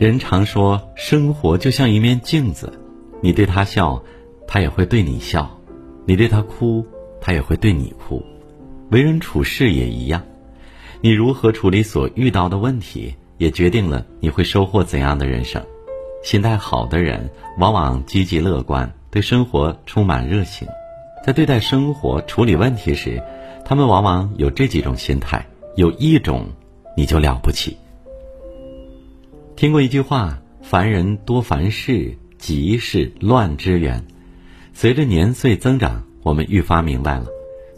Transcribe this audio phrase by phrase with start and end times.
[0.00, 2.72] 人常说，生活就像一面镜子，
[3.20, 4.02] 你对他笑，
[4.46, 5.46] 他也会对你笑；
[6.06, 6.82] 你对他哭，
[7.20, 8.24] 他也会对你哭。
[8.90, 10.22] 为人处事也一样，
[11.02, 15.62] 你如何处理所遇到的问题，也决定了你会收获怎样的人生。
[16.24, 20.66] 心态好的人，往往积极乐观，对生活充满热情。
[21.22, 23.22] 在对待生活、处理问题时，
[23.66, 25.44] 他们往往有这几种心态，
[25.76, 26.46] 有一种，
[26.96, 27.76] 你就了不起。
[29.60, 34.06] 听过一句话：“凡人多凡事，急是乱之源。”
[34.72, 37.26] 随着年岁增长，我们愈发明白了，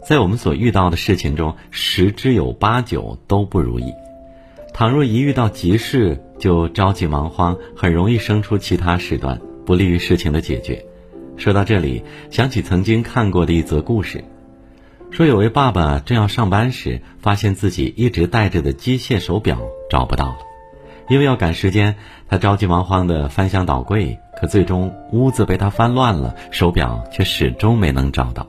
[0.07, 3.91] 在我们所遇到的事情中，十之有八九都不如意。
[4.73, 10.85] 倘若一遇到急事就着急忙慌，很容易生出其他事端，不利于事情的解决。
[11.35, 14.23] 说到这里，想起曾经看过的一则故事，
[15.11, 20.37] 说有位爸爸正要上班时，发现自己一直戴着的机械手表找不到了。
[21.09, 21.95] 因为要赶时间，
[22.29, 28.47] 他着急忙慌地翻箱倒柜，可最终屋子被他翻乱了，手表却始终没能找到。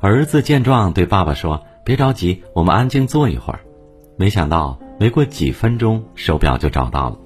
[0.00, 3.60] 儿子见状对爸爸说：“别着急，我们安静坐一会儿。”
[4.16, 7.18] 没想到没过几分钟，手表就找到了。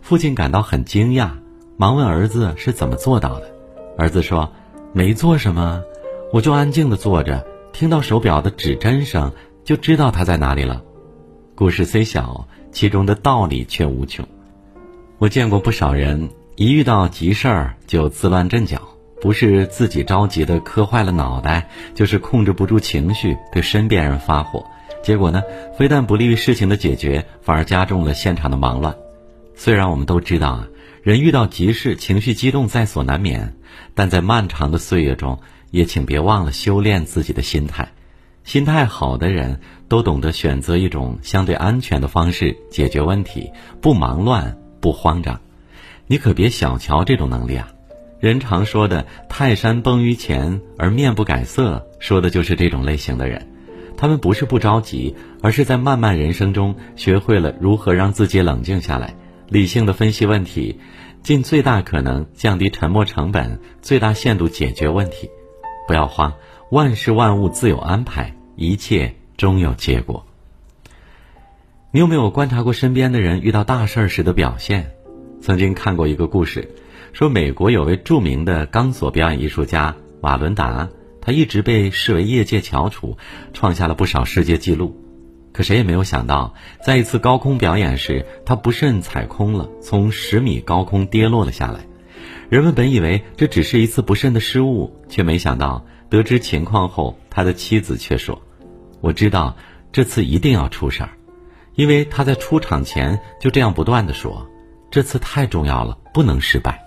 [0.00, 1.30] 父亲感到很惊讶，
[1.76, 3.50] 忙问儿子是怎么做到的。
[3.96, 4.52] 儿子说
[4.92, 5.82] ：“没做什么，
[6.32, 9.32] 我就安静地坐着，听到手表的指针声，
[9.64, 10.82] 就知道它在哪里了。”
[11.54, 12.48] 故事虽小。
[12.72, 14.26] 其中的道理却无穷。
[15.18, 18.82] 我见过不少人，一遇到急事儿就自乱阵脚，
[19.20, 24.66] 不是自己着急的磕坏了脑袋，就是控制不住情绪对身边人发火。
[25.02, 25.42] 结果呢，
[25.76, 28.96] 非但不利于事情的解决，反而加重了现场的忙乱。
[29.54, 30.68] 虽然我们都知道啊，
[31.02, 33.54] 人遇到急事情绪激动在所难免，
[33.94, 37.92] 但在漫长的岁月中，也请别忘了修炼自己的心态。
[38.44, 45.40] 心态好的人都懂得选择一种相对安全的方式解决问题，不忙乱，不慌张。
[46.08, 47.68] 你可别小瞧这种能力啊！
[48.18, 53.48] 人常说的“泰山崩于前而面不改色”，说的就是这种类型的人。
[53.96, 59.14] 他们不是不着急，而是在漫漫人生中学会了如何让自己冷静下来，
[59.48, 60.80] 理性的分析问题，
[61.22, 65.30] 尽最大可能降低沉没成本，最大限度解决问题。
[65.86, 66.32] 不要慌。
[66.70, 70.26] 万事万物自有安排，一切终有结果。
[71.90, 74.92] 你有没有观察过身边的人遇到大事儿时的表现？
[75.40, 76.74] 曾经看过一个故事，
[77.12, 80.88] 说美国有位著名的钢索表演艺术家瓦伦达，
[81.20, 83.16] 他一直被视为业界翘楚，
[83.52, 84.96] 创下了不少世界纪录。
[85.52, 91.80] 可谁也没有想到，在一次高空表演时，他不慎踩空了，从十米高空跌落了下来。
[92.48, 95.84] 人们本以为这只是一次不慎的失误，却没想到。
[96.12, 98.38] 得知情况后，他的妻子却说
[99.00, 99.56] ：“我知道
[99.90, 101.08] 这次一定要出事儿，
[101.74, 104.46] 因为他在出场前就这样不断的说，
[104.90, 106.84] 这次太重要了，不能失败。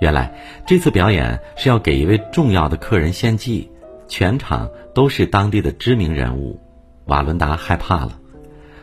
[0.00, 3.70] 原来这次表演是要给一位重要的客人献祭，
[4.08, 6.60] 全场都是当地的知名人物。
[7.04, 8.18] 瓦伦达害怕了，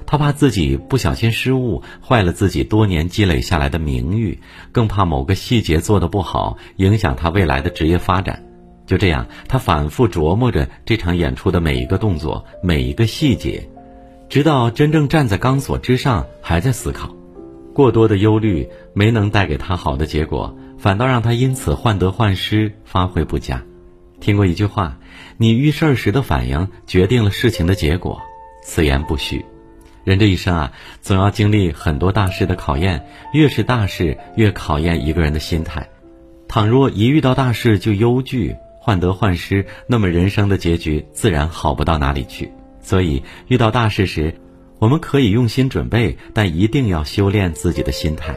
[0.05, 4.39] 他怕自己不小心失误，坏了自己多年积累下来的名誉，
[4.71, 8.41] 更怕某个细节做得不好，影响他未来的职业发展。”
[8.85, 13.69] 就这样，他反复琢磨着这场演出的每一个动作、每一个细节，
[14.29, 17.15] 直到真正站在钢索之上，还在思考。
[17.73, 23.63] 过多的忧虑没能带给他好的结果，反倒让他因此患得患失，发挥不佳。
[24.19, 24.99] 听过一句话
[25.37, 28.21] ：“你遇事儿时的反应，决定了事情的结果。”
[28.63, 29.43] 此言不虚。
[30.03, 35.89] 人这一生啊，总要经历很多大事的考验，越是大事，越考验一个人的心态。
[36.47, 42.51] 倘若一遇到大事就忧惧，患得患失，那么人生的结局自然好不到哪里去。
[42.81, 44.35] 所以，遇到大事时，
[44.77, 48.35] 我们可以用心准备，但一定要修炼自己的心态。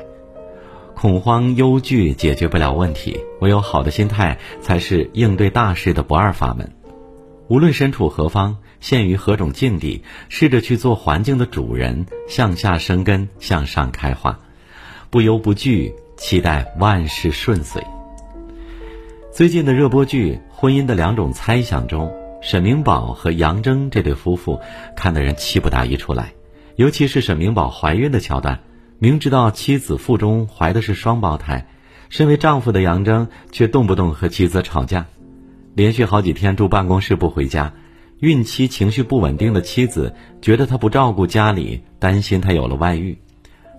[0.95, 6.71] 恐慌忧惧解决不了问题，唯有好的心态才是应对大事的不二法门。
[7.49, 14.39] 无论身处何方，陷于何种境地，试着去做环境的主人，向下生根，向上开花，
[15.11, 17.83] 不忧不惧，期待万事顺遂。
[19.37, 22.11] 最近的热播剧《婚姻的两种猜想》中，
[22.41, 24.59] 沈明宝和杨铮这对夫妇
[24.97, 26.33] 看得人气不打一处来。
[26.77, 28.61] 尤其是沈明宝怀孕的桥段，
[28.99, 31.69] 明知道妻子腹中怀的是双胞胎，
[32.09, 35.05] 身为丈夫的杨铮却动不动和妻子吵架，
[35.75, 37.75] 连续好几天住办公室不回家。
[38.21, 43.19] 孕期情绪不稳定的妻子觉得他不照顾家里，担心他有了外遇，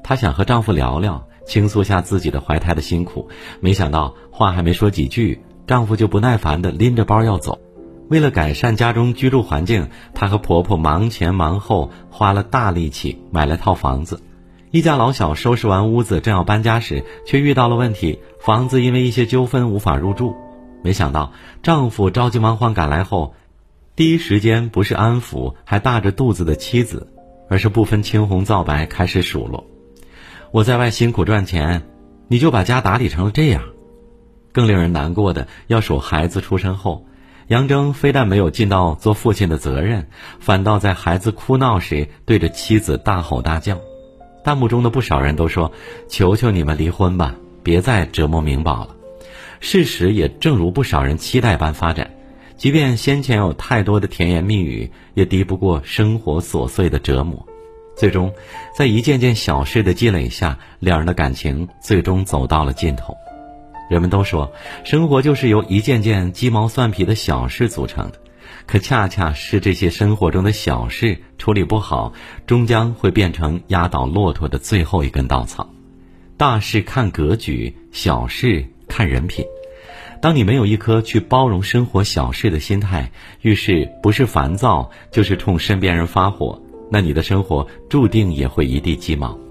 [0.03, 3.27] 她想和丈夫聊聊，倾诉下自己的怀胎的辛苦，
[3.60, 5.42] 没想到话还没说几句。
[5.67, 7.59] 丈夫就不耐烦地拎着包要走，
[8.09, 14.21] 为了改善家中居住环境，她和婆婆忙前忙后，花了大力气买了套房子。
[14.71, 20.35] 一家老小收拾完屋子，正要搬家时，却遇到了问题，房子因为一些纠纷无法入住。
[20.83, 21.33] 没想到
[21.63, 23.33] 丈夫着急忙慌赶来后，
[23.95, 27.11] 第一时间不是安抚还大着肚子的妻子，
[27.49, 29.65] 而是不分青红皂白开始数落
[30.51, 31.83] ：“我在外辛苦赚钱，
[32.29, 33.63] 你就把家打理成了这样。”
[34.57, 37.06] 更令人难过的，要数孩子出生后，
[37.45, 40.07] 杨征非但没有尽到做父亲的责任，
[40.39, 43.77] 反倒在孩子哭闹时对着妻子大吼大叫。
[44.44, 45.71] 弹幕中的不少人都说
[46.09, 48.95] ：“求求你们离婚吧，别再折磨明宝了。”
[49.62, 52.10] 事实也正如不少人期待般发展，
[52.57, 57.45] 即便先前有太多的甜言蜜语，也敌不过生活琐碎的折磨。
[57.95, 58.33] 最终，
[58.75, 63.15] 在一件件小事的积累下，两人的感情最终走到了尽头。
[63.89, 64.51] 人们都说，
[64.84, 68.19] 生活就是由一件件鸡毛蒜皮的小事组成的，
[68.66, 72.13] 可恰恰是这些生活中的小事处理不好，
[72.45, 75.69] 终将会变成压倒骆驼的最后一根稻草。
[76.36, 79.45] 大事看格局，小事看人品。
[80.22, 83.12] 当你没有一颗去包容生活小事的心态，
[83.42, 86.62] 遇事不是烦躁，就是冲身边人发火，
[86.92, 89.46] 那你的生活注定也会一地鸡毛。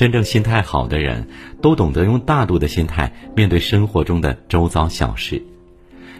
[0.00, 1.28] 真正心态好的人，
[1.60, 5.42] 都懂得用大度的心态面对生活中的周遭小事，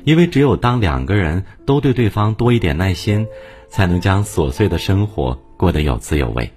[0.04, 3.26] 因为只有当两个人都对对方多一点耐心，
[3.70, 6.50] 才能将琐碎的生活过得有滋有味。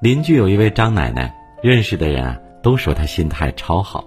[0.00, 1.34] 邻居有一位张奶奶，
[1.64, 4.04] 认识的人啊都说她心态超好，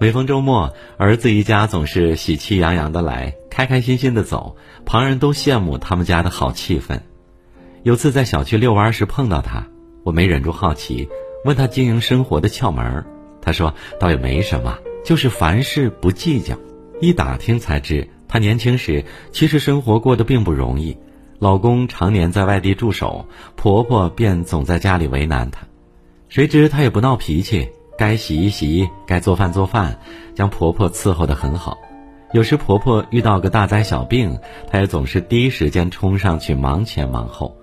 [0.00, 7.00] 每逢周末，儿子一家总是喜气洋洋的来，开开心心的走，旁人都羡慕他们家的好气氛。
[7.82, 9.66] 有次在小区遛弯时碰到他，
[10.04, 11.06] 我没忍住好奇。
[11.44, 13.04] 问他经营生活的窍门
[13.40, 16.56] 他说倒也没什么，就是凡事不计较。
[17.00, 19.02] 一打听才知，她年轻时
[19.32, 20.96] 其实生活过得并不容易，
[21.38, 23.26] 老公常年在外地驻守，
[23.56, 25.66] 婆婆便总在家里为难她。
[26.28, 29.98] 谁知她也不闹脾气，该洗一洗，该做饭做饭，
[30.34, 31.78] 将婆婆伺候得很好。
[32.32, 34.38] 有时婆婆遇到个大灾小病，
[34.70, 37.56] 她也总是第一时间冲上去忙前忙后。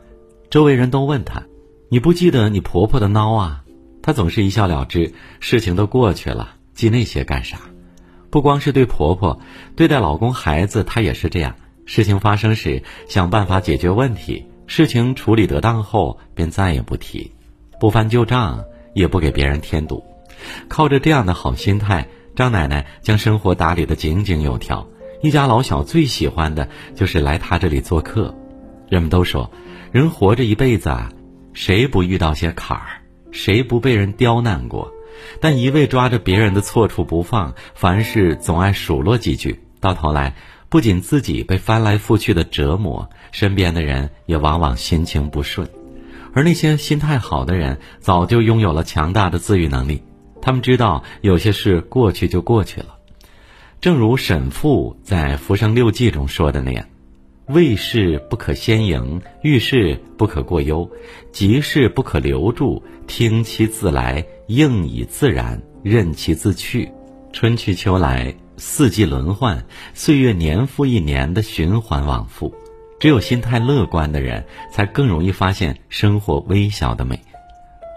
[0.50, 1.44] 周围人都问她
[1.90, 3.64] ：“你不记得你婆婆的孬啊？”
[4.08, 7.60] 她总是一笑了之，事情都过去了，记那些干啥？
[8.30, 9.38] 不光是对婆婆，
[9.76, 11.58] 对待老公、孩子，她也是这样。
[11.84, 17.34] 事情发生时，想办法解决问题；事情处理得当后，便再也不提，
[17.82, 18.64] 不翻旧账，
[18.94, 20.02] 也不给别人添堵。
[20.70, 24.88] 靠着这样的好心态，张奶奶将生活打理得井井有条。
[25.22, 28.34] 一家老小最喜欢的就是来她这里做客。
[28.88, 29.52] 人们都说，
[29.92, 31.12] 人活着一辈子啊，
[31.52, 32.97] 谁不遇到些坎儿？
[33.38, 34.92] 谁不被人刁难过？
[35.40, 40.36] 但一味抓着别人的错处不放，凡事总爱数落几句，到头来
[40.70, 45.70] 不仅自己被翻来覆去的折磨，身边的人也往往心情不顺。
[46.34, 50.02] 而那些心态好的人，早就拥有了强大的自愈能力。
[50.42, 52.98] 他们知道有些事过去就过去了。
[53.80, 56.86] 正如沈复在《浮生六记》中说的那样。
[57.48, 60.90] 未事不可先迎，遇事不可过忧，
[61.32, 66.92] 急事不可留住，听其自来，应以自然，任其自去。
[67.32, 69.64] 春去秋来，四季轮换，
[69.94, 72.54] 岁月年复一年的循环往复。
[73.00, 77.18] 只有心态乐观的人，才更容易发现生活微小的美。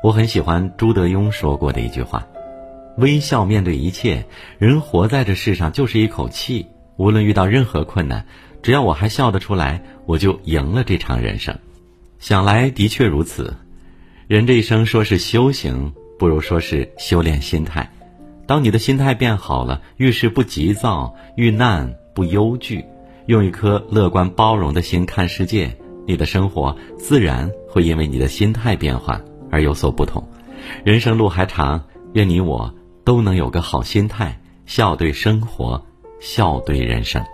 [0.05, 2.25] 我很喜欢朱德庸说过的一句话
[2.99, 4.27] ：“微笑面对一切，
[4.59, 6.67] 人活在这世上就是一口气，
[6.97, 8.25] 无论遇到任何困难。”
[8.63, 11.59] 只要我还笑得出来，我就赢了这场人生。
[12.19, 13.57] 想来的确如此。
[14.27, 17.91] 人这一生说是修行，不如说是修炼心态。
[18.47, 22.85] 当你的心态变好了，遇事不急躁，遇难不忧惧，
[23.27, 25.77] 用一颗乐观包容的心看世界，
[26.07, 30.29] 你的生活自然会因为你的心态变化而有所不同。
[30.85, 32.75] 人生路还长，愿你我
[33.05, 35.83] 都能有个好心态，笑对生活，
[36.21, 37.25] 笑对人生。